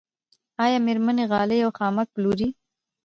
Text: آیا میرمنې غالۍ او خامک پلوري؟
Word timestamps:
آیا 0.63 0.77
میرمنې 0.85 1.23
غالۍ 1.31 1.59
او 1.63 1.71
خامک 1.77 2.07
پلوري؟ 2.13 2.47